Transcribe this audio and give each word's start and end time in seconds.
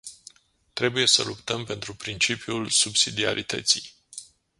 Trebuie 0.73 1.07
să 1.07 1.23
luptăm 1.23 1.63
pentru 1.65 1.95
principiul 1.95 2.69
subsidiarității. 2.69 3.93